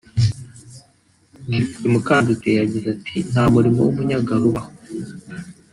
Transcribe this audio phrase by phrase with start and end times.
[1.49, 4.71] Depite Mukandutiye yagize ati “Nta murimo w’umunyagara ubaho